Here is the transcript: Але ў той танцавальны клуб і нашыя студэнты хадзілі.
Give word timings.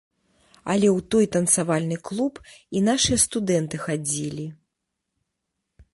Але 0.73 0.87
ў 0.97 0.99
той 1.15 1.25
танцавальны 1.35 1.97
клуб 2.11 2.33
і 2.79 2.83
нашыя 2.89 3.23
студэнты 3.27 3.75
хадзілі. 3.85 4.45